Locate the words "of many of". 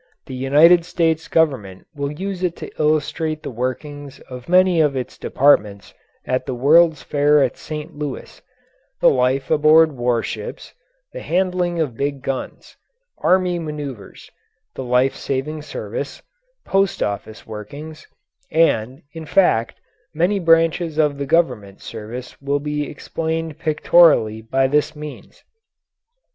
4.21-4.95